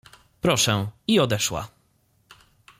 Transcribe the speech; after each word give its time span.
—Proszę— 0.41 0.87
i 1.07 1.19
odeszła. 1.19 1.67